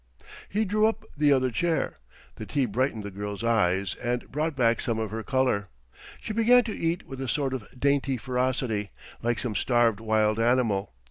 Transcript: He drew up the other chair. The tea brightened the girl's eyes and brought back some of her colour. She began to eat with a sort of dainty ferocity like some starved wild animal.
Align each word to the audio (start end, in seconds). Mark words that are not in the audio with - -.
He 0.49 0.65
drew 0.65 0.87
up 0.87 1.05
the 1.15 1.31
other 1.31 1.51
chair. 1.51 1.99
The 2.37 2.47
tea 2.47 2.65
brightened 2.65 3.03
the 3.03 3.11
girl's 3.11 3.43
eyes 3.43 3.93
and 4.01 4.31
brought 4.31 4.55
back 4.55 4.81
some 4.81 4.97
of 4.97 5.11
her 5.11 5.21
colour. 5.21 5.69
She 6.19 6.33
began 6.33 6.63
to 6.63 6.75
eat 6.75 7.05
with 7.05 7.21
a 7.21 7.27
sort 7.27 7.53
of 7.53 7.67
dainty 7.79 8.17
ferocity 8.17 8.89
like 9.21 9.37
some 9.37 9.53
starved 9.53 9.99
wild 9.99 10.39
animal. 10.39 10.93